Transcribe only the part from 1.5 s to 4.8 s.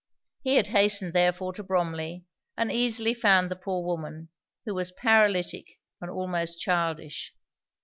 to Bromley, and easily found the poor woman, who